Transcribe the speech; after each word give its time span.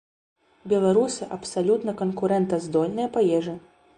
Беларусы 0.71 1.27
абсалютна 1.37 1.95
канкурэнтаздольныя 2.01 3.13
па 3.19 3.27
ежы. 3.41 3.57